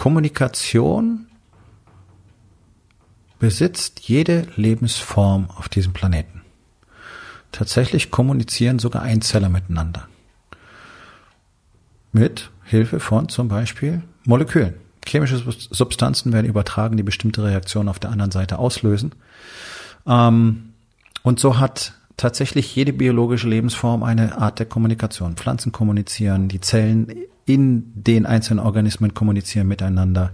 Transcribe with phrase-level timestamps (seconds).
[0.00, 1.26] Kommunikation
[3.38, 6.40] besitzt jede Lebensform auf diesem Planeten.
[7.52, 10.08] Tatsächlich kommunizieren sogar Einzeller miteinander.
[12.12, 14.72] Mit Hilfe von zum Beispiel Molekülen.
[15.06, 19.12] Chemische Substanzen werden übertragen, die bestimmte Reaktionen auf der anderen Seite auslösen.
[20.06, 20.72] Ähm,
[21.22, 25.36] und so hat tatsächlich jede biologische Lebensform eine Art der Kommunikation.
[25.36, 30.32] Pflanzen kommunizieren, die Zellen in den einzelnen Organismen kommunizieren miteinander.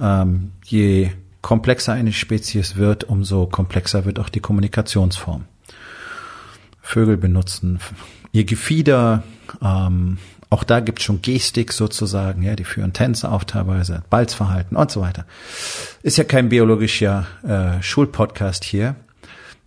[0.00, 1.10] Ähm, je
[1.42, 5.44] komplexer eine Spezies wird, umso komplexer wird auch die Kommunikationsform.
[6.80, 7.78] Vögel benutzen
[8.32, 9.22] ihr Gefieder,
[9.62, 10.18] ähm,
[10.50, 14.90] auch da gibt es schon Gestik sozusagen, ja, die führen Tänze auf teilweise, Balzverhalten und
[14.90, 15.24] so weiter.
[16.02, 18.96] Ist ja kein biologischer äh, Schulpodcast hier.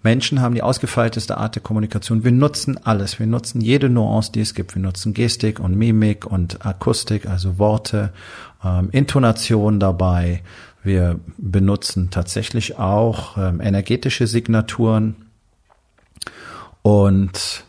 [0.07, 2.23] Menschen haben die ausgefeilteste Art der Kommunikation.
[2.23, 3.19] Wir nutzen alles.
[3.19, 4.73] Wir nutzen jede Nuance, die es gibt.
[4.73, 8.13] Wir nutzen Gestik und Mimik und Akustik, also Worte,
[8.63, 10.43] ähm, Intonation dabei.
[10.81, 15.17] Wir benutzen tatsächlich auch ähm, energetische Signaturen
[16.83, 17.65] und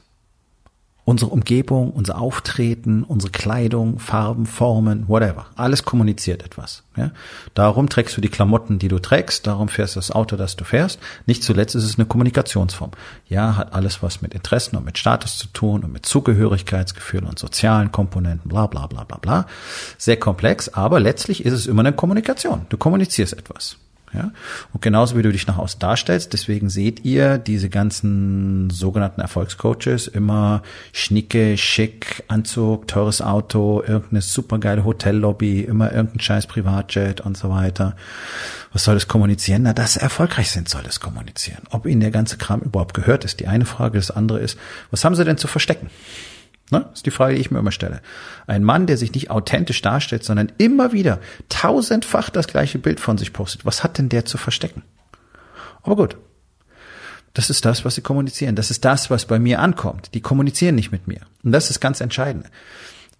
[1.09, 5.47] unsere Umgebung, unser Auftreten, unsere Kleidung, Farben, Formen, whatever.
[5.57, 6.83] Alles kommuniziert etwas.
[6.99, 7.13] Ja?
[7.55, 10.65] Darum trägst du die Klamotten, die du trägst, darum fährst du das Auto, das du
[10.65, 11.01] fährst.
[11.25, 12.91] Nicht zuletzt ist es eine Kommunikationsform.
[13.27, 17.39] Ja, hat alles was mit Interessen und mit Status zu tun und mit Zugehörigkeitsgefühlen und
[17.39, 19.47] sozialen Komponenten, bla bla bla bla bla.
[19.97, 22.67] Sehr komplex, aber letztlich ist es immer eine Kommunikation.
[22.69, 23.79] Du kommunizierst etwas.
[24.13, 24.33] Ja?
[24.73, 30.07] Und genauso wie du dich nach außen darstellst, deswegen seht ihr diese ganzen sogenannten Erfolgscoaches
[30.07, 37.51] immer schnicke, schick, Anzug, teures Auto, irgendeine supergeile Hotellobby, immer irgendein scheiß Privatjet und so
[37.51, 37.97] weiter.
[38.73, 39.63] Was soll das kommunizieren?
[39.63, 41.63] Na, dass sie erfolgreich sind, soll es kommunizieren.
[41.71, 43.99] Ob ihnen der ganze Kram überhaupt gehört, ist die eine Frage.
[43.99, 44.59] Das andere ist,
[44.91, 45.91] was haben sie denn zu verstecken?
[46.71, 46.81] Ne?
[46.91, 48.01] Das ist die Frage, die ich mir immer stelle.
[48.47, 51.19] Ein Mann, der sich nicht authentisch darstellt, sondern immer wieder
[51.49, 53.65] tausendfach das gleiche Bild von sich postet.
[53.65, 54.83] Was hat denn der zu verstecken?
[55.83, 56.17] Aber gut.
[57.35, 58.57] Das ist das, was sie kommunizieren.
[58.57, 60.15] Das ist das, was bei mir ankommt.
[60.15, 61.21] Die kommunizieren nicht mit mir.
[61.45, 62.47] Und das ist ganz entscheidend.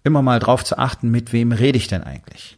[0.03, 2.57] Immer mal drauf zu achten, mit wem rede ich denn eigentlich?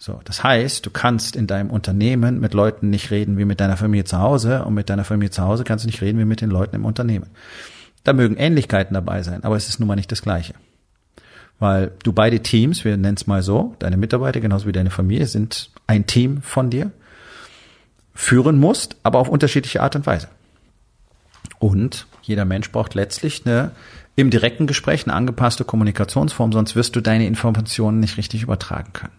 [0.00, 3.76] So, das heißt, du kannst in deinem Unternehmen mit Leuten nicht reden wie mit deiner
[3.76, 6.40] Familie zu Hause und mit deiner Familie zu Hause kannst du nicht reden wie mit
[6.40, 7.26] den Leuten im Unternehmen.
[8.04, 10.54] Da mögen Ähnlichkeiten dabei sein, aber es ist nun mal nicht das Gleiche.
[11.58, 15.26] Weil du beide Teams, wir nennen es mal so, deine Mitarbeiter genauso wie deine Familie
[15.26, 16.92] sind ein Team von dir,
[18.14, 20.28] führen musst, aber auf unterschiedliche Art und Weise.
[21.58, 23.72] Und jeder Mensch braucht letztlich eine
[24.18, 29.12] im direkten Gespräch eine angepasste Kommunikationsform, sonst wirst du deine Informationen nicht richtig übertragen können.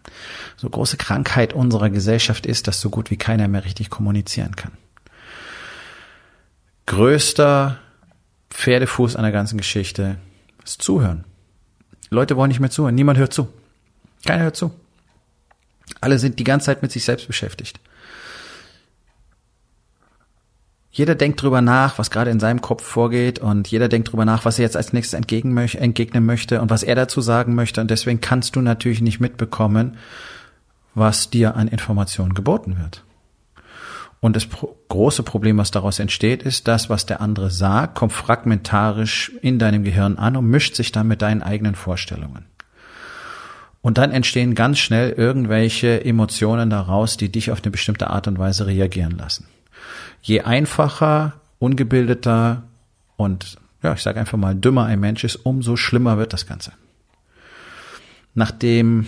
[0.57, 4.73] So große Krankheit unserer Gesellschaft ist, dass so gut wie keiner mehr richtig kommunizieren kann.
[6.85, 7.79] Größter
[8.59, 10.17] Pferdefuß an der ganzen Geschichte
[10.65, 11.23] ist Zuhören.
[12.09, 12.93] Leute wollen nicht mehr zuhören.
[12.93, 13.47] Niemand hört zu.
[14.25, 14.71] Keiner hört zu.
[16.01, 17.79] Alle sind die ganze Zeit mit sich selbst beschäftigt.
[20.91, 24.43] Jeder denkt drüber nach, was gerade in seinem Kopf vorgeht und jeder denkt drüber nach,
[24.43, 27.79] was er jetzt als nächstes entgegen möch entgegnen möchte und was er dazu sagen möchte
[27.79, 29.95] und deswegen kannst du natürlich nicht mitbekommen,
[30.95, 33.05] was dir an Informationen geboten wird.
[34.21, 38.11] Und das pro große Problem, was daraus entsteht, ist, das, was der andere sagt, kommt
[38.11, 42.45] fragmentarisch in deinem Gehirn an und mischt sich dann mit deinen eigenen Vorstellungen.
[43.81, 48.37] Und dann entstehen ganz schnell irgendwelche Emotionen daraus, die dich auf eine bestimmte Art und
[48.37, 49.45] Weise reagieren lassen.
[50.21, 52.63] Je einfacher, ungebildeter
[53.15, 56.73] und ja, ich sage einfach mal dümmer ein Mensch ist, umso schlimmer wird das Ganze.
[58.33, 59.07] Nachdem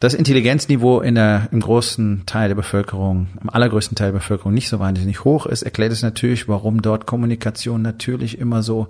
[0.00, 4.68] das Intelligenzniveau in der, im großen Teil der Bevölkerung, im allergrößten Teil der Bevölkerung nicht
[4.68, 8.88] so wahnsinnig hoch ist, erklärt es natürlich, warum dort Kommunikation natürlich immer so,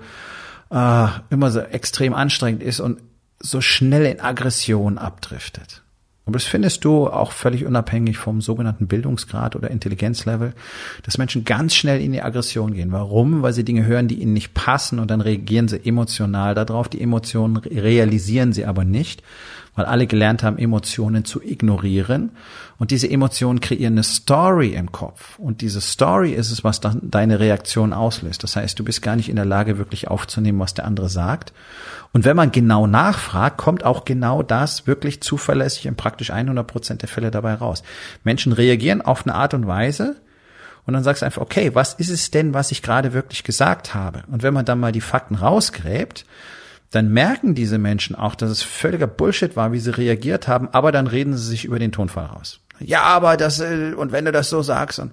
[0.71, 3.01] äh, immer so extrem anstrengend ist und
[3.41, 5.83] so schnell in Aggression abdriftet.
[6.29, 10.53] Aber das findest du auch völlig unabhängig vom sogenannten Bildungsgrad oder Intelligenzlevel,
[11.03, 12.93] dass Menschen ganz schnell in die Aggression gehen.
[12.93, 13.41] Warum?
[13.41, 16.91] Weil sie Dinge hören, die ihnen nicht passen und dann reagieren sie emotional darauf.
[16.91, 19.23] Die Emotionen realisieren sie aber nicht,
[19.79, 22.33] weil alle gelernt haben, Emotionen zu ignorieren.
[22.79, 25.39] Und diese Emotionen kreieren eine Story im Kopf.
[25.39, 28.43] Und diese Story ist es, was dann deine Reaktion auslöst.
[28.43, 31.53] Das heißt, du bist gar nicht in der Lage, wirklich aufzunehmen, was der andere sagt.
[32.13, 37.03] Und wenn man genau nachfragt, kommt auch genau das wirklich zuverlässig in praktisch 100 Prozent
[37.03, 37.83] der Fälle dabei raus.
[38.25, 40.17] Menschen reagieren auf eine Art und Weise,
[40.87, 43.95] und dann sagst du einfach, okay, was ist es denn, was ich gerade wirklich gesagt
[43.95, 44.23] habe?
[44.33, 46.25] Und wenn man dann mal die Fakten rausgräbt,
[46.91, 50.93] dann merken diese Menschen auch, dass es völliger Bullshit war, wie sie reagiert haben, aber
[50.93, 52.61] dann reden sie sich über den Tonfall raus.
[52.81, 55.13] Ja, aber das, äh, und wenn du das so sagst, und,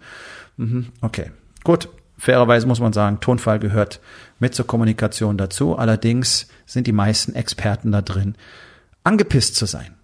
[0.57, 1.31] mhm, okay,
[1.63, 1.89] gut.
[2.18, 4.00] Fairerweise muss man sagen, Tonfall gehört
[4.39, 5.77] mit zur Kommunikation dazu.
[5.77, 8.36] Allerdings sind die meisten Experten da drin,
[9.04, 9.95] angepisst zu sein.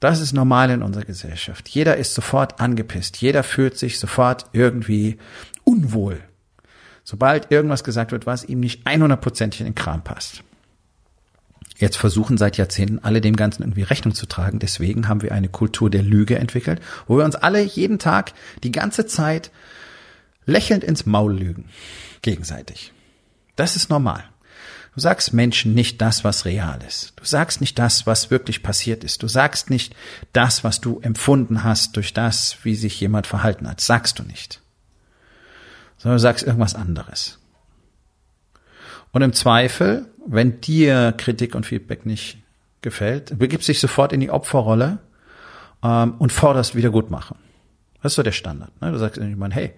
[0.00, 1.68] Das ist normal in unserer Gesellschaft.
[1.68, 3.18] Jeder ist sofort angepisst.
[3.18, 5.18] Jeder fühlt sich sofort irgendwie
[5.64, 6.20] unwohl.
[7.04, 10.42] Sobald irgendwas gesagt wird, was ihm nicht 100%ig in den Kram passt.
[11.76, 14.60] Jetzt versuchen seit Jahrzehnten alle dem Ganzen irgendwie Rechnung zu tragen.
[14.60, 18.32] Deswegen haben wir eine Kultur der Lüge entwickelt, wo wir uns alle jeden Tag
[18.62, 19.50] die ganze Zeit
[20.46, 21.68] lächelnd ins Maul lügen.
[22.22, 22.92] Gegenseitig.
[23.56, 24.24] Das ist normal.
[24.94, 27.14] Du sagst Menschen nicht das, was real ist.
[27.16, 29.24] Du sagst nicht das, was wirklich passiert ist.
[29.24, 29.96] Du sagst nicht
[30.32, 33.80] das, was du empfunden hast durch das, wie sich jemand verhalten hat.
[33.80, 34.60] Sagst du nicht.
[35.98, 37.40] Sondern du sagst irgendwas anderes.
[39.10, 42.38] Und im Zweifel, wenn dir Kritik und Feedback nicht
[42.82, 44.98] gefällt, begibst dich sofort in die Opferrolle
[45.82, 47.36] ähm, und forderst Wiedergutmachen.
[48.02, 48.70] Das ist so der Standard.
[48.82, 48.92] Ne?
[48.92, 49.72] Du sagst irgendwann, hey,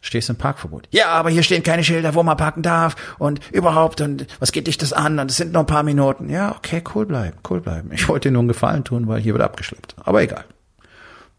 [0.00, 0.88] stehst im Parkverbot.
[0.90, 4.66] Ja, aber hier stehen keine Schilder, wo man parken darf und überhaupt und was geht
[4.66, 6.28] dich das an und es sind noch ein paar Minuten.
[6.30, 7.90] Ja, okay, cool bleiben, cool bleiben.
[7.92, 9.94] Ich wollte dir nur einen Gefallen tun, weil hier wird abgeschleppt.
[10.02, 10.44] Aber egal.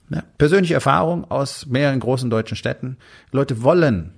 [0.10, 2.98] Ja, persönliche Erfahrung aus mehreren großen deutschen Städten.
[3.32, 4.14] Leute wollen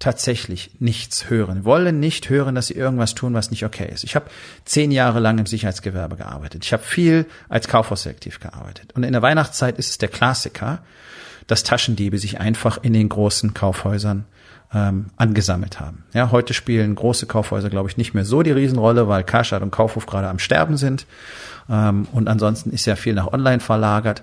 [0.00, 4.02] tatsächlich nichts hören, wollen nicht hören, dass sie irgendwas tun, was nicht okay ist.
[4.02, 4.30] Ich habe
[4.64, 6.64] zehn Jahre lang im Sicherheitsgewerbe gearbeitet.
[6.64, 8.92] Ich habe viel als Kaufhausselektiv gearbeitet.
[8.94, 10.80] Und in der Weihnachtszeit ist es der Klassiker,
[11.46, 14.24] dass Taschendiebe sich einfach in den großen Kaufhäusern
[14.72, 16.04] ähm, angesammelt haben.
[16.14, 19.70] Ja, heute spielen große Kaufhäuser, glaube ich, nicht mehr so die Riesenrolle, weil Karstadt und
[19.70, 21.06] Kaufhof gerade am Sterben sind.
[21.68, 24.22] Ähm, und ansonsten ist ja viel nach Online verlagert.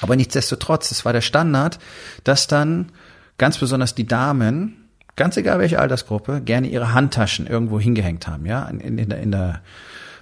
[0.00, 1.78] Aber nichtsdestotrotz, es war der Standard,
[2.24, 2.92] dass dann
[3.40, 8.64] ganz besonders die Damen, ganz egal welche Altersgruppe, gerne ihre Handtaschen irgendwo hingehängt haben, ja,
[8.64, 9.62] in, in, der, in der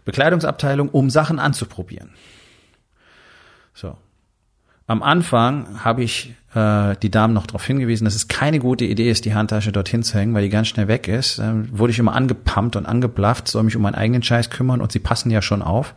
[0.05, 2.11] Bekleidungsabteilung, um Sachen anzuprobieren.
[3.75, 3.97] So.
[4.87, 9.11] Am Anfang habe ich äh, die Damen noch darauf hingewiesen, dass es keine gute Idee
[9.11, 11.41] ist, die Handtasche dorthin zu hängen, weil die ganz schnell weg ist.
[11.41, 14.93] Dann wurde ich immer angepumpt und angeblafft, soll mich um meinen eigenen Scheiß kümmern und
[14.93, 15.93] sie passen ja schon auf.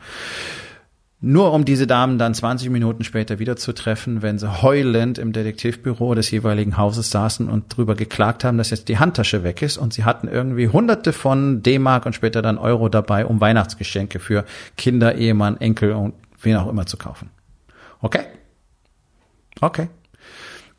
[1.23, 5.33] Nur um diese Damen dann 20 Minuten später wieder zu treffen, wenn sie heulend im
[5.33, 9.77] Detektivbüro des jeweiligen Hauses saßen und drüber geklagt haben, dass jetzt die Handtasche weg ist
[9.77, 14.45] und sie hatten irgendwie hunderte von D-Mark und später dann Euro dabei, um Weihnachtsgeschenke für
[14.77, 17.29] Kinder, Ehemann, Enkel und wen auch immer zu kaufen.
[18.01, 18.23] Okay?
[19.59, 19.89] Okay.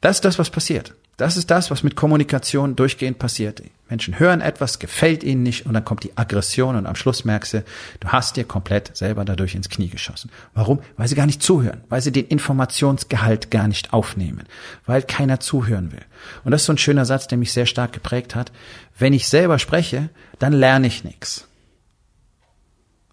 [0.01, 0.97] Das ist das, was passiert.
[1.19, 3.63] Das ist das, was mit Kommunikation durchgehend passiert.
[3.89, 7.55] Menschen hören etwas, gefällt ihnen nicht und dann kommt die Aggression und am Schluss merkst
[7.55, 7.65] du,
[8.01, 10.31] du hast dir komplett selber dadurch ins Knie geschossen.
[10.55, 10.81] Warum?
[10.97, 14.45] Weil sie gar nicht zuhören, weil sie den Informationsgehalt gar nicht aufnehmen,
[14.87, 16.01] weil keiner zuhören will.
[16.45, 18.51] Und das ist so ein schöner Satz, der mich sehr stark geprägt hat.
[18.99, 20.09] Wenn ich selber spreche,
[20.39, 21.47] dann lerne ich nichts.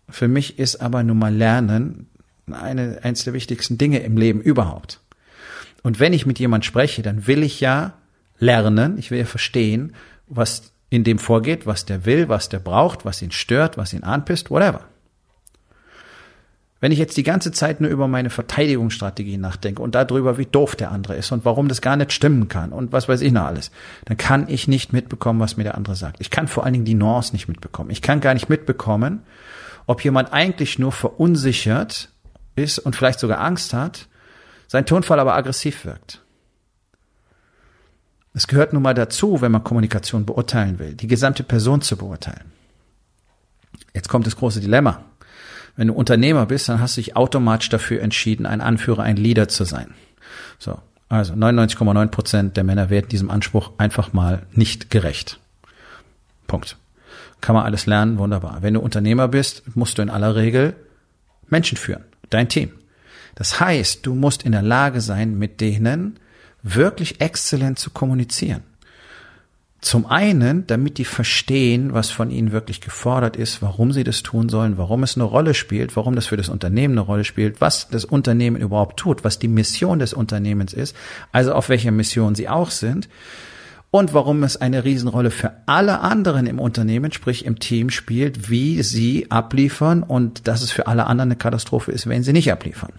[0.08, 2.08] Für mich ist aber nun mal Lernen
[2.50, 5.02] eine, eines der wichtigsten Dinge im Leben überhaupt.
[5.84, 7.94] Und wenn ich mit jemand spreche, dann will ich ja
[8.38, 9.94] lernen, ich will ja verstehen,
[10.28, 14.04] was in dem vorgeht, was der will, was der braucht, was ihn stört, was ihn
[14.04, 14.86] anpisst, whatever.
[16.82, 20.78] Wenn ich jetzt die ganze Zeit nur über meine Verteidigungsstrategie nachdenke und darüber, wie doof
[20.78, 23.44] der andere ist und warum das gar nicht stimmen kann und was weiß ich noch
[23.44, 23.72] alles,
[24.06, 26.22] dann kann ich nicht mitbekommen, was mir der andere sagt.
[26.22, 27.90] Ich kann vor allen Dingen die Nuance nicht mitbekommen.
[27.90, 29.24] Ich kann gar nicht mitbekommen,
[29.88, 32.10] ob jemand eigentlich nur verunsichert
[32.56, 34.08] ist und vielleicht sogar Angst hat
[34.70, 36.22] sein Tonfall aber aggressiv wirkt.
[38.34, 42.52] Es gehört nun mal dazu, wenn man Kommunikation beurteilen will, die gesamte Person zu beurteilen.
[43.94, 45.04] Jetzt kommt das große Dilemma.
[45.76, 49.48] Wenn du Unternehmer bist, dann hast du dich automatisch dafür entschieden, ein Anführer, ein Leader
[49.48, 49.94] zu sein.
[50.60, 50.80] So.
[51.10, 55.40] Also 99,9 Prozent der Männer werden diesem Anspruch einfach mal nicht gerecht.
[56.46, 56.78] Punkt.
[57.42, 58.62] Kann man alles lernen, wunderbar.
[58.62, 60.76] Wenn du Unternehmer bist, musst du in aller Regel
[61.48, 62.72] Menschen führen, dein Team.
[63.40, 66.20] Das heißt, du musst in der Lage sein, mit denen
[66.62, 68.64] wirklich exzellent zu kommunizieren.
[69.80, 74.50] Zum einen, damit die verstehen, was von ihnen wirklich gefordert ist, warum sie das tun
[74.50, 77.88] sollen, warum es eine Rolle spielt, warum das für das Unternehmen eine Rolle spielt, was
[77.88, 80.94] das Unternehmen überhaupt tut, was die Mission des Unternehmens ist,
[81.32, 83.08] also auf welcher Mission sie auch sind.
[83.92, 88.84] und warum es eine Riesenrolle für alle anderen im Unternehmen, sprich im Team spielt, wie
[88.84, 92.92] sie abliefern und dass es für alle anderen eine Katastrophe ist, wenn sie nicht abliefern.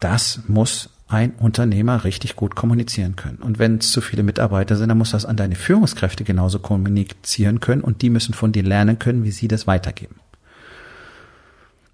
[0.00, 3.38] Das muss ein Unternehmer richtig gut kommunizieren können.
[3.38, 7.60] Und wenn es zu viele Mitarbeiter sind, dann muss das an deine Führungskräfte genauso kommunizieren
[7.60, 10.16] können und die müssen von dir lernen können, wie sie das weitergeben.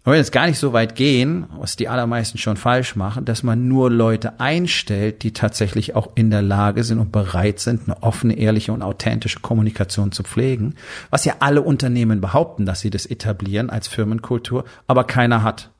[0.02, 3.42] Wir wollen jetzt gar nicht so weit gehen, was die allermeisten schon falsch machen, dass
[3.42, 8.02] man nur Leute einstellt, die tatsächlich auch in der Lage sind und bereit sind, eine
[8.02, 10.74] offene, ehrliche und authentische Kommunikation zu pflegen,
[11.08, 15.70] was ja alle Unternehmen behaupten, dass sie das etablieren als Firmenkultur, aber keiner hat.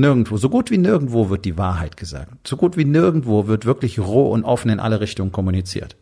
[0.00, 2.48] Nirgendwo, so gut wie nirgendwo wird die Wahrheit gesagt.
[2.48, 5.96] So gut wie nirgendwo wird wirklich roh und offen in alle Richtungen kommuniziert.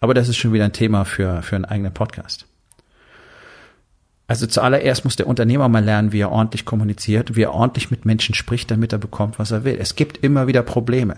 [0.00, 2.46] Aber das ist schon wieder ein Thema für, für einen eigenen Podcast.
[4.26, 8.06] Also zuallererst muss der Unternehmer mal lernen, wie er ordentlich kommuniziert, wie er ordentlich mit
[8.06, 9.76] Menschen spricht, damit er bekommt, was er will.
[9.78, 11.16] Es gibt immer wieder Probleme.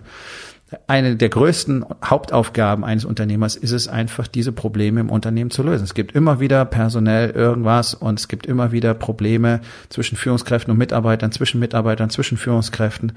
[0.87, 5.85] Eine der größten Hauptaufgaben eines Unternehmers ist es einfach, diese Probleme im Unternehmen zu lösen.
[5.85, 10.79] Es gibt immer wieder personell irgendwas und es gibt immer wieder Probleme zwischen Führungskräften und
[10.79, 13.13] Mitarbeitern, zwischen Mitarbeitern, zwischen Führungskräften.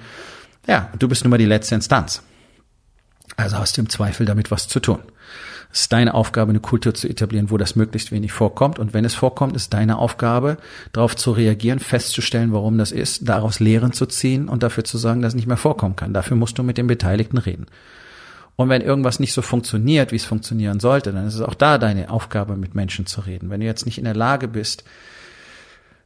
[0.67, 2.23] Ja, du bist nun mal die letzte Instanz.
[3.35, 4.99] Also hast du im Zweifel damit was zu tun.
[5.71, 8.79] Es ist deine Aufgabe, eine Kultur zu etablieren, wo das möglichst wenig vorkommt.
[8.79, 10.57] Und wenn es vorkommt, ist deine Aufgabe,
[10.93, 15.21] darauf zu reagieren, festzustellen, warum das ist, daraus Lehren zu ziehen und dafür zu sagen,
[15.21, 16.13] dass es nicht mehr vorkommen kann.
[16.13, 17.67] Dafür musst du mit den Beteiligten reden.
[18.55, 21.77] Und wenn irgendwas nicht so funktioniert, wie es funktionieren sollte, dann ist es auch da
[21.77, 23.49] deine Aufgabe, mit Menschen zu reden.
[23.49, 24.83] Wenn du jetzt nicht in der Lage bist,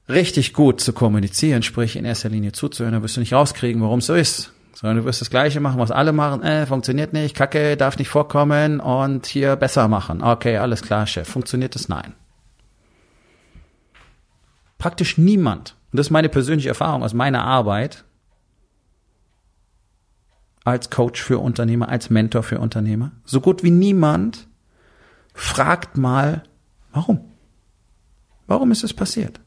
[0.09, 3.99] richtig gut zu kommunizieren, sprich in erster Linie zuzuhören, dann wirst du nicht rauskriegen, warum
[3.99, 4.51] es so ist
[4.81, 6.41] sondern du wirst das Gleiche machen, was alle machen.
[6.41, 10.23] Äh, funktioniert nicht, Kacke, darf nicht vorkommen und hier besser machen.
[10.23, 11.29] Okay, alles klar, Chef.
[11.29, 11.88] Funktioniert es?
[11.88, 12.15] Nein.
[14.79, 18.05] Praktisch niemand, und das ist meine persönliche Erfahrung aus meiner Arbeit
[20.63, 24.47] als Coach für Unternehmer, als Mentor für Unternehmer, so gut wie niemand
[25.35, 26.41] fragt mal,
[26.91, 27.19] warum?
[28.47, 29.40] Warum ist es passiert?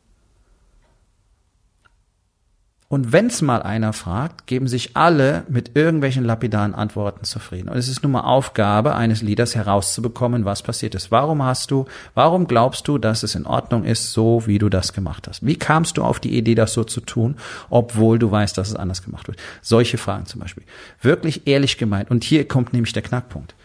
[2.95, 7.69] Und wenn's mal einer fragt, geben sich alle mit irgendwelchen lapidaren Antworten zufrieden.
[7.69, 11.11] Und es ist nun mal Aufgabe eines Leaders herauszubekommen, was passiert ist.
[11.11, 14.93] Warum hast du, warum glaubst du, dass es in Ordnung ist, so wie du das
[14.93, 15.45] gemacht hast?
[15.45, 17.35] Wie kamst du auf die Idee, das so zu tun,
[17.69, 19.39] obwohl du weißt, dass es anders gemacht wird?
[19.61, 20.63] Solche Fragen zum Beispiel.
[21.03, 22.13] Wirklich ehrlich gemeint.
[22.13, 23.57] Und hier kommt nämlich der Knackpunkt.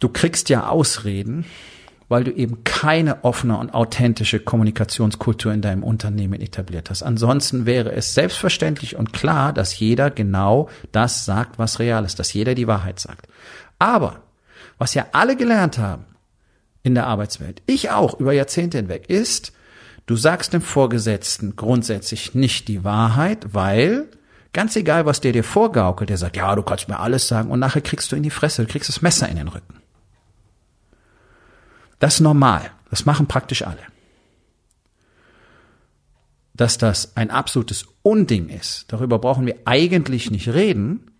[0.00, 1.44] Du kriegst ja Ausreden,
[2.08, 7.02] weil du eben keine offene und authentische Kommunikationskultur in deinem Unternehmen etabliert hast.
[7.02, 12.32] Ansonsten wäre es selbstverständlich und klar, dass jeder genau das sagt, was real ist, dass
[12.32, 13.26] jeder die Wahrheit sagt.
[13.78, 14.20] Aber
[14.78, 16.04] was ja alle gelernt haben
[16.82, 19.52] in der Arbeitswelt, ich auch über Jahrzehnte hinweg, ist,
[20.06, 24.08] du sagst dem Vorgesetzten grundsätzlich nicht die Wahrheit, weil
[24.52, 27.58] ganz egal, was der dir vorgaukelt, der sagt, ja, du kannst mir alles sagen und
[27.58, 29.82] nachher kriegst du in die Fresse, du kriegst das Messer in den Rücken.
[31.98, 32.70] Das ist normal.
[32.90, 33.78] Das machen praktisch alle.
[36.54, 41.10] Dass das ein absolutes Unding ist, darüber brauchen wir eigentlich nicht reden,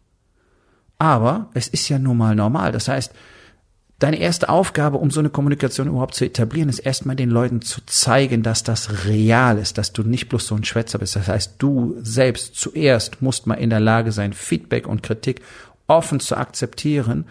[0.98, 2.72] aber es ist ja nun mal normal.
[2.72, 3.12] Das heißt,
[3.98, 7.80] deine erste Aufgabe, um so eine Kommunikation überhaupt zu etablieren, ist erstmal den Leuten zu
[7.84, 11.16] zeigen, dass das real ist, dass du nicht bloß so ein Schwätzer bist.
[11.16, 15.42] Das heißt, du selbst zuerst musst mal in der Lage sein, Feedback und Kritik
[15.86, 17.26] offen zu akzeptieren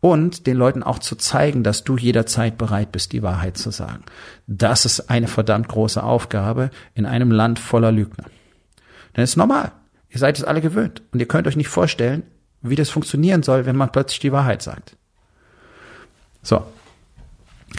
[0.00, 4.04] und den Leuten auch zu zeigen, dass du jederzeit bereit bist, die Wahrheit zu sagen.
[4.46, 8.24] Das ist eine verdammt große Aufgabe in einem Land voller Lügner.
[9.16, 9.72] Denn es ist normal.
[10.10, 11.02] Ihr seid es alle gewöhnt.
[11.12, 12.22] Und ihr könnt euch nicht vorstellen,
[12.62, 14.96] wie das funktionieren soll, wenn man plötzlich die Wahrheit sagt.
[16.42, 16.64] So,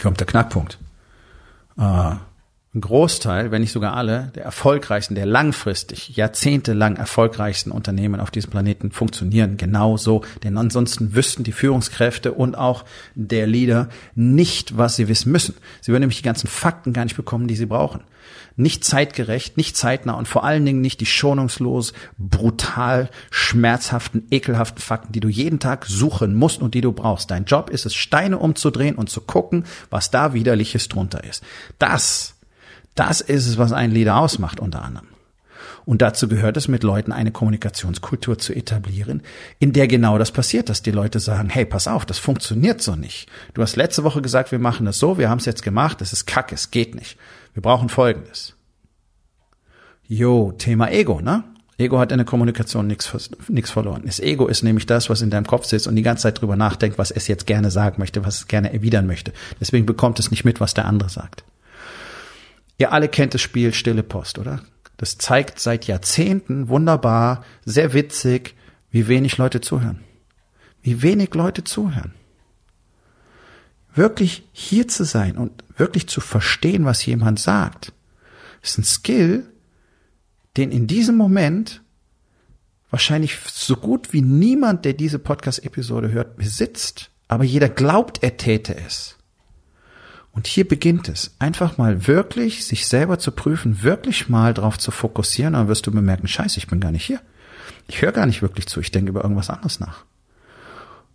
[0.00, 0.78] kommt der Knackpunkt.
[1.78, 2.12] Äh,
[2.72, 8.52] ein Großteil, wenn nicht sogar alle, der erfolgreichsten, der langfristig, jahrzehntelang erfolgreichsten Unternehmen auf diesem
[8.52, 10.22] Planeten funktionieren genauso.
[10.44, 12.84] Denn ansonsten wüssten die Führungskräfte und auch
[13.16, 15.56] der Leader nicht, was sie wissen müssen.
[15.80, 18.02] Sie würden nämlich die ganzen Fakten gar nicht bekommen, die sie brauchen.
[18.54, 25.12] Nicht zeitgerecht, nicht zeitnah und vor allen Dingen nicht die schonungslos, brutal, schmerzhaften, ekelhaften Fakten,
[25.12, 27.32] die du jeden Tag suchen musst und die du brauchst.
[27.32, 31.42] Dein Job ist es, Steine umzudrehen und zu gucken, was da widerliches drunter ist.
[31.80, 32.36] Das
[33.00, 35.08] das ist es, was einen Leader ausmacht, unter anderem.
[35.86, 39.22] Und dazu gehört es, mit Leuten eine Kommunikationskultur zu etablieren,
[39.58, 42.96] in der genau das passiert, dass die Leute sagen, hey, pass auf, das funktioniert so
[42.96, 43.30] nicht.
[43.54, 46.12] Du hast letzte Woche gesagt, wir machen das so, wir haben es jetzt gemacht, das
[46.12, 47.16] ist kacke, es geht nicht.
[47.54, 48.54] Wir brauchen Folgendes.
[50.06, 51.44] Jo, Thema Ego, ne?
[51.78, 54.02] Ego hat in der Kommunikation nichts verloren.
[54.04, 56.56] Das Ego ist nämlich das, was in deinem Kopf sitzt und die ganze Zeit drüber
[56.56, 59.32] nachdenkt, was es jetzt gerne sagen möchte, was es gerne erwidern möchte.
[59.58, 61.44] Deswegen bekommt es nicht mit, was der andere sagt.
[62.80, 64.62] Ihr alle kennt das Spiel Stille Post, oder?
[64.96, 68.56] Das zeigt seit Jahrzehnten wunderbar, sehr witzig,
[68.90, 70.00] wie wenig Leute zuhören.
[70.80, 72.14] wie wenig Leute zuhören.
[73.94, 77.92] Wirklich hier zu sein und wirklich zu verstehen, was jemand sagt,
[78.62, 79.52] ist ein Skill,
[80.56, 81.82] den in diesem Moment
[82.88, 87.10] wahrscheinlich so gut wie niemand, der diese Podcast-Episode hört, besitzt.
[87.28, 89.18] Aber jeder glaubt, er täte es.
[90.32, 91.34] Und hier beginnt es.
[91.38, 95.90] Einfach mal wirklich sich selber zu prüfen, wirklich mal darauf zu fokussieren, dann wirst du
[95.90, 97.20] bemerken, scheiße, ich bin gar nicht hier.
[97.88, 100.04] Ich höre gar nicht wirklich zu, ich denke über irgendwas anderes nach.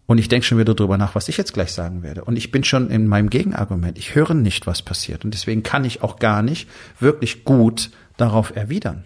[0.08, 2.24] Und ich denke schon wieder drüber nach, was ich jetzt gleich sagen werde.
[2.26, 3.98] Und ich bin schon in meinem Gegenargument.
[3.98, 5.26] Ich höre nicht, was passiert.
[5.26, 6.70] Und deswegen kann ich auch gar nicht
[7.00, 9.04] wirklich gut darauf erwidern.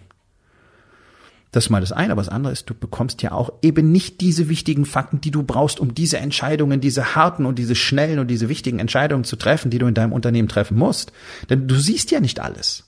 [1.52, 4.20] Das ist mal das eine, aber das andere ist, du bekommst ja auch eben nicht
[4.20, 8.28] diese wichtigen Fakten, die du brauchst, um diese Entscheidungen, diese harten und diese schnellen und
[8.28, 11.12] diese wichtigen Entscheidungen zu treffen, die du in deinem Unternehmen treffen musst.
[11.48, 12.84] Denn du siehst ja nicht alles.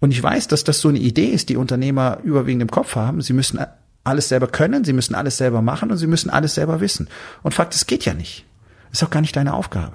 [0.00, 3.20] Und ich weiß, dass das so eine Idee ist, die Unternehmer überwiegend im Kopf haben.
[3.20, 3.60] Sie müssen
[4.02, 7.08] alles selber können, sie müssen alles selber machen und sie müssen alles selber wissen.
[7.42, 8.44] Und Fakt, es geht ja nicht.
[8.90, 9.94] Ist auch gar nicht deine Aufgabe.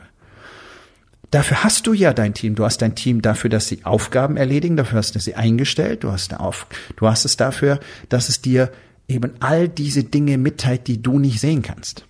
[1.34, 2.54] Dafür hast du ja dein Team.
[2.54, 4.78] Du hast dein Team dafür, dass sie Aufgaben erledigen.
[4.78, 6.04] Dafür hast du sie eingestellt.
[6.04, 8.72] Du hast, auf, du hast es dafür, dass es dir
[9.08, 12.06] eben all diese Dinge mitteilt, die du nicht sehen kannst.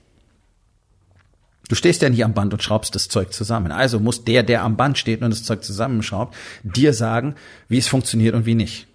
[1.70, 3.72] Du stehst ja nicht am Band und schraubst das Zeug zusammen.
[3.72, 7.36] Also muss der, der am Band steht und das Zeug zusammenschraubt, dir sagen,
[7.70, 8.88] wie es funktioniert und wie nicht.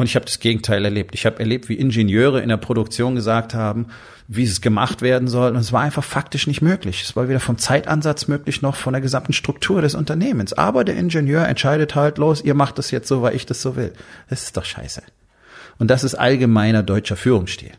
[0.00, 1.14] Und ich habe das Gegenteil erlebt.
[1.14, 3.88] Ich habe erlebt, wie Ingenieure in der Produktion gesagt haben,
[4.28, 5.50] wie es gemacht werden soll.
[5.50, 7.02] Und es war einfach faktisch nicht möglich.
[7.02, 10.54] Es war weder vom Zeitansatz möglich noch von der gesamten Struktur des Unternehmens.
[10.54, 13.76] Aber der Ingenieur entscheidet halt los, ihr macht das jetzt so, weil ich das so
[13.76, 13.92] will.
[14.30, 15.02] Das ist doch scheiße.
[15.76, 17.72] Und das ist allgemeiner deutscher Führungsstil.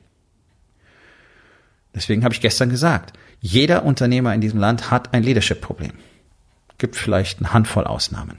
[1.96, 5.94] Deswegen habe ich gestern gesagt, jeder Unternehmer in diesem Land hat ein Leadership-Problem.
[6.78, 8.38] Gibt vielleicht eine Handvoll Ausnahmen.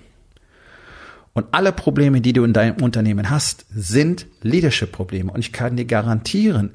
[1.35, 5.33] Und alle Probleme, die du in deinem Unternehmen hast, sind Leadership-Probleme.
[5.33, 6.73] Und ich kann dir garantieren,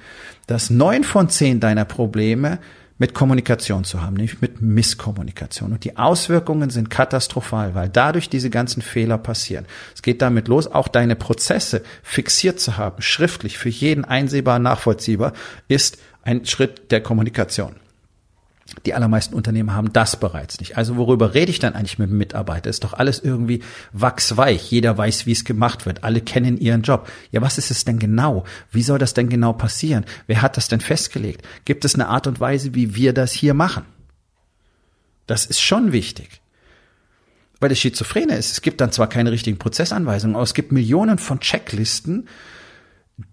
[0.47, 2.59] dass neun von zehn deiner Probleme
[2.97, 5.71] mit Kommunikation zu haben, nämlich mit Misskommunikation.
[5.71, 9.65] Und die Auswirkungen sind katastrophal, weil dadurch diese ganzen Fehler passieren.
[9.93, 15.33] Es geht damit los, auch deine Prozesse fixiert zu haben, schriftlich, für jeden einsehbar, nachvollziehbar,
[15.67, 17.75] ist ein Schritt der Kommunikation.
[18.85, 20.77] Die allermeisten Unternehmen haben das bereits nicht.
[20.77, 22.69] Also worüber rede ich dann eigentlich mit dem Mitarbeiter?
[22.69, 23.61] Ist doch alles irgendwie
[23.93, 24.69] wachsweich.
[24.71, 26.03] Jeder weiß, wie es gemacht wird.
[26.03, 27.09] Alle kennen ihren Job.
[27.31, 28.43] Ja, was ist es denn genau?
[28.71, 30.05] Wie soll das denn genau passieren?
[30.27, 31.47] Wer hat das denn festgelegt?
[31.65, 33.85] Gibt es eine Art und Weise, wie wir das hier machen?
[35.27, 36.41] Das ist schon wichtig.
[37.59, 41.17] Weil das Schizophrene ist, es gibt dann zwar keine richtigen Prozessanweisungen, aber es gibt Millionen
[41.17, 42.27] von Checklisten,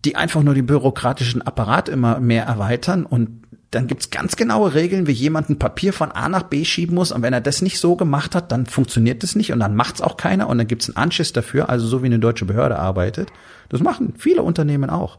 [0.05, 3.44] die einfach nur den bürokratischen Apparat immer mehr erweitern und
[3.75, 7.11] dann gibt's ganz genaue Regeln, wie jemand ein Papier von A nach B schieben muss.
[7.11, 10.01] Und wenn er das nicht so gemacht hat, dann funktioniert das nicht und dann macht's
[10.01, 13.33] auch keiner und dann gibt's einen Anschiss dafür, also so wie eine deutsche Behörde arbeitet.
[13.68, 15.18] Das machen viele Unternehmen auch.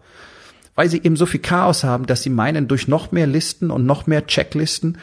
[0.73, 3.85] Weil sie eben so viel Chaos haben, dass sie meinen, durch noch mehr Listen und
[3.85, 4.97] noch mehr Checklisten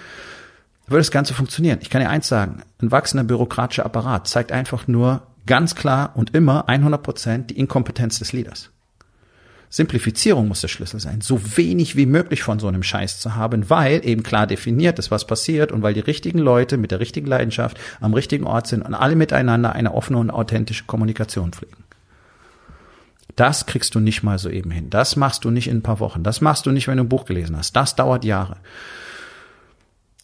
[0.87, 1.79] würde das Ganze funktionieren.
[1.83, 6.35] Ich kann dir eins sagen, ein wachsender bürokratischer Apparat zeigt einfach nur ganz klar und
[6.35, 8.72] immer 100 Prozent die Inkompetenz des Leaders.
[9.75, 13.71] Simplifizierung muss der Schlüssel sein, so wenig wie möglich von so einem Scheiß zu haben,
[13.71, 17.27] weil eben klar definiert ist, was passiert und weil die richtigen Leute mit der richtigen
[17.27, 21.85] Leidenschaft am richtigen Ort sind und alle miteinander eine offene und authentische Kommunikation pflegen.
[23.35, 24.91] Das kriegst du nicht mal so eben hin.
[24.91, 26.23] Das machst du nicht in ein paar Wochen.
[26.23, 27.75] Das machst du nicht, wenn du ein Buch gelesen hast.
[27.75, 28.59] Das dauert Jahre.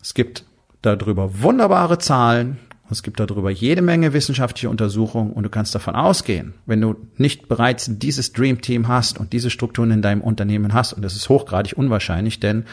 [0.03, 0.45] Es gibt
[0.83, 2.59] darüber wunderbare Zahlen,
[2.91, 7.49] es gibt darüber jede Menge wissenschaftliche Untersuchungen und du kannst davon ausgehen, wenn du nicht
[7.49, 11.29] bereits dieses Dream Team hast und diese Strukturen in deinem Unternehmen hast, und das ist
[11.29, 12.65] hochgradig unwahrscheinlich, denn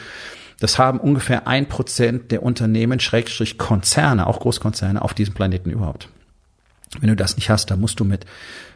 [0.59, 6.07] das haben ungefähr ein Prozent der Unternehmen, Schrägstrich Konzerne, auch Großkonzerne auf diesem Planeten überhaupt.
[6.99, 8.25] Wenn du das nicht hast, dann musst du mit,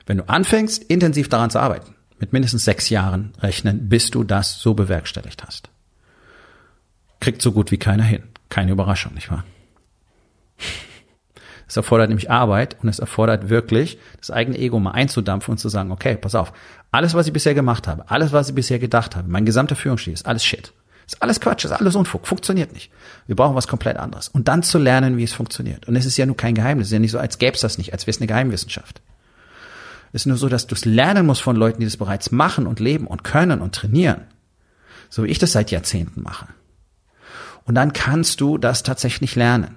[0.06, 4.60] wenn du anfängst, intensiv daran zu arbeiten, mit mindestens sechs Jahren rechnen, bis du das
[4.60, 5.69] so bewerkstelligt hast.
[7.21, 8.23] Kriegt so gut wie keiner hin.
[8.49, 9.45] Keine Überraschung, nicht wahr?
[11.69, 15.69] Es erfordert nämlich Arbeit und es erfordert wirklich, das eigene Ego mal einzudampfen und zu
[15.69, 16.51] sagen, okay, pass auf,
[16.89, 20.13] alles, was ich bisher gemacht habe, alles, was ich bisher gedacht habe, mein gesamter Führungsstil
[20.13, 20.73] ist alles Shit.
[21.05, 22.91] Ist alles Quatsch, ist alles Unfug, funktioniert nicht.
[23.27, 24.29] Wir brauchen was komplett anderes.
[24.29, 25.88] Und dann zu lernen, wie es funktioniert.
[25.88, 27.62] Und es ist ja nur kein Geheimnis, es ist ja nicht so, als gäbe es
[27.62, 29.01] das nicht, als wäre es eine Geheimwissenschaft.
[30.12, 32.65] Es ist nur so, dass du es lernen musst von Leuten, die das bereits machen
[32.65, 34.21] und leben und können und trainieren.
[35.10, 36.47] So wie ich das seit Jahrzehnten mache.
[37.65, 39.75] Und dann kannst du das tatsächlich lernen.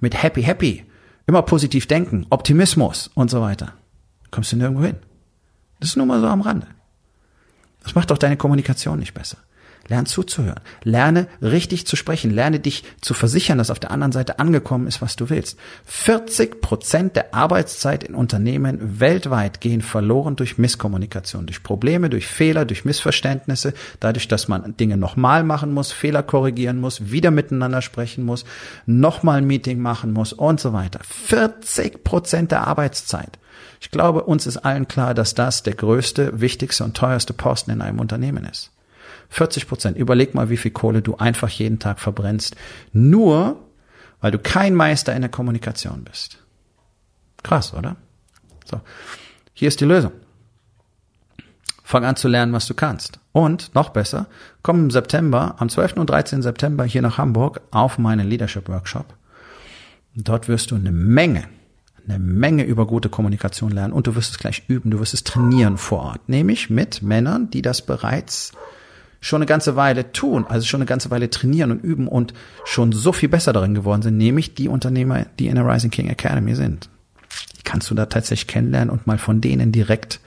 [0.00, 0.84] Mit Happy Happy
[1.28, 3.74] Immer positiv denken, Optimismus und so weiter.
[4.30, 4.96] Kommst du nirgendwo hin.
[5.78, 6.66] Das ist nur mal so am Rande.
[7.82, 9.36] Das macht doch deine Kommunikation nicht besser.
[9.88, 10.60] Lerne zuzuhören.
[10.84, 12.30] Lerne richtig zu sprechen.
[12.30, 15.58] Lerne dich zu versichern, dass auf der anderen Seite angekommen ist, was du willst.
[15.86, 22.66] 40 Prozent der Arbeitszeit in Unternehmen weltweit gehen verloren durch Misskommunikation, durch Probleme, durch Fehler,
[22.66, 28.24] durch Missverständnisse, dadurch, dass man Dinge nochmal machen muss, Fehler korrigieren muss, wieder miteinander sprechen
[28.24, 28.44] muss,
[28.84, 31.00] nochmal ein Meeting machen muss und so weiter.
[31.02, 33.38] 40 Prozent der Arbeitszeit.
[33.80, 37.80] Ich glaube, uns ist allen klar, dass das der größte, wichtigste und teuerste Posten in
[37.80, 38.70] einem Unternehmen ist.
[39.28, 39.96] 40 Prozent.
[39.96, 42.56] Überleg mal, wie viel Kohle du einfach jeden Tag verbrennst.
[42.92, 43.58] Nur,
[44.20, 46.38] weil du kein Meister in der Kommunikation bist.
[47.42, 47.96] Krass, oder?
[48.64, 48.80] So.
[49.52, 50.12] Hier ist die Lösung.
[51.84, 53.18] Fang an zu lernen, was du kannst.
[53.32, 54.26] Und noch besser,
[54.62, 55.94] komm im September, am 12.
[55.94, 56.42] und 13.
[56.42, 59.14] September hier nach Hamburg auf meinen Leadership Workshop.
[60.14, 61.44] Dort wirst du eine Menge
[62.08, 65.24] eine Menge über gute Kommunikation lernen und du wirst es gleich üben, du wirst es
[65.24, 68.52] trainieren vor Ort, nämlich mit Männern, die das bereits
[69.20, 72.92] schon eine ganze Weile tun, also schon eine ganze Weile trainieren und üben und schon
[72.92, 76.54] so viel besser darin geworden sind, nämlich die Unternehmer, die in der Rising King Academy
[76.54, 76.88] sind.
[77.58, 80.20] Die kannst du da tatsächlich kennenlernen und mal von denen direkt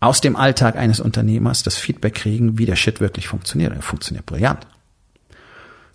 [0.00, 3.74] aus dem Alltag eines Unternehmers das Feedback kriegen, wie der Shit wirklich funktioniert.
[3.74, 4.66] Er funktioniert brillant.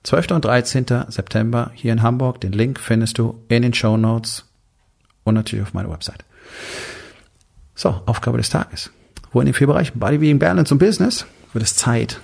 [0.04, 0.32] 12.
[0.32, 0.86] und 13.
[1.10, 2.42] September hier in Hamburg.
[2.42, 4.46] Den Link findest du in den Show Notes
[5.24, 6.26] und natürlich auf meiner Website.
[7.76, 8.92] So, Aufgabe des Tages.
[9.32, 12.20] Wo in den vier Bereichen Bodybuilding, Balance und Business wird es Zeit,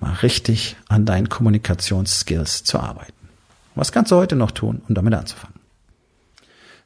[0.00, 3.12] mal richtig an deinen Kommunikationsskills zu arbeiten.
[3.74, 5.60] Was kannst du heute noch tun, um damit anzufangen?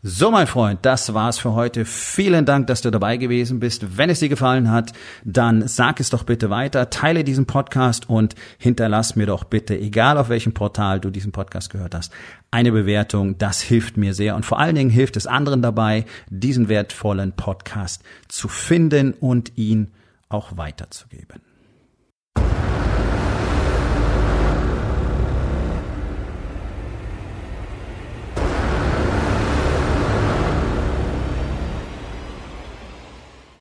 [0.06, 1.86] So, mein Freund, das war's für heute.
[1.86, 3.96] Vielen Dank, dass du dabei gewesen bist.
[3.96, 4.92] Wenn es dir gefallen hat,
[5.24, 10.18] dann sag es doch bitte weiter, teile diesen Podcast und hinterlass mir doch bitte, egal
[10.18, 12.12] auf welchem Portal du diesen Podcast gehört hast,
[12.50, 13.38] eine Bewertung.
[13.38, 18.02] Das hilft mir sehr und vor allen Dingen hilft es anderen dabei, diesen wertvollen Podcast
[18.28, 19.90] zu finden und ihn
[20.34, 21.40] auch weiterzugeben.